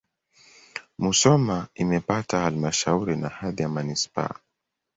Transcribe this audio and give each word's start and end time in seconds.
Musoma 1.03 1.67
imepata 1.75 2.39
halmashauri 2.39 3.15
na 3.15 3.29
hadhi 3.29 3.61
ya 3.61 3.69
manisipaa. 3.69 4.33